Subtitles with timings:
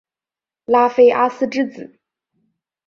[0.65, 1.99] 拉菲阿斯之子。